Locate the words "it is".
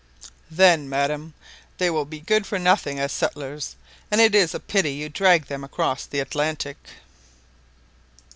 4.19-4.55